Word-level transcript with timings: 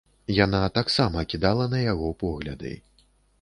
Яна 0.35 0.61
таксама 0.77 1.25
кідала 1.33 1.67
на 1.75 1.83
яго 1.91 2.09
погляды. 2.25 2.73